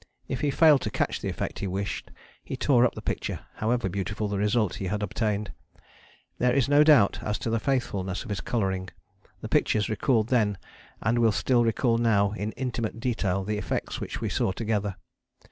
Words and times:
If 0.27 0.41
he 0.41 0.49
failed 0.49 0.81
to 0.81 0.89
catch 0.89 1.21
the 1.21 1.29
effect 1.29 1.59
he 1.59 1.67
wished, 1.67 2.09
he 2.43 2.57
tore 2.57 2.85
up 2.87 2.95
the 2.95 3.03
picture 3.03 3.41
however 3.57 3.87
beautiful 3.87 4.27
the 4.27 4.39
result 4.39 4.77
he 4.77 4.85
had 4.87 5.03
obtained. 5.03 5.51
There 6.39 6.55
is 6.55 6.67
no 6.67 6.83
doubt 6.83 7.21
as 7.21 7.37
to 7.37 7.51
the 7.51 7.59
faithfulness 7.59 8.23
of 8.23 8.29
his 8.29 8.41
colouring: 8.41 8.89
the 9.41 9.47
pictures 9.47 9.89
recalled 9.89 10.29
then 10.29 10.57
and 11.03 11.19
will 11.19 11.31
still 11.31 11.63
recall 11.63 11.99
now 11.99 12.31
in 12.31 12.51
intimate 12.53 12.99
detail 12.99 13.43
the 13.43 13.59
effects 13.59 14.01
which 14.01 14.19
we 14.21 14.27
saw 14.29 14.51
together. 14.51 14.95